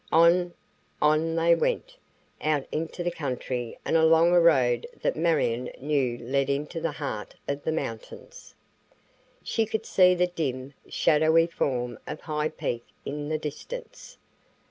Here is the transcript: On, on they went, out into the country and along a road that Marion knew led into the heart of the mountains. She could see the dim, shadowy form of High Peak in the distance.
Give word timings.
On, 0.11 0.51
on 0.99 1.35
they 1.35 1.53
went, 1.53 1.95
out 2.41 2.65
into 2.71 3.03
the 3.03 3.11
country 3.11 3.77
and 3.85 3.95
along 3.95 4.31
a 4.33 4.39
road 4.41 4.87
that 4.99 5.15
Marion 5.15 5.69
knew 5.79 6.17
led 6.17 6.49
into 6.49 6.81
the 6.81 6.93
heart 6.93 7.35
of 7.47 7.63
the 7.63 7.71
mountains. 7.71 8.55
She 9.43 9.67
could 9.67 9.85
see 9.85 10.15
the 10.15 10.25
dim, 10.25 10.73
shadowy 10.89 11.45
form 11.45 11.99
of 12.07 12.21
High 12.21 12.49
Peak 12.49 12.83
in 13.05 13.29
the 13.29 13.37
distance. 13.37 14.17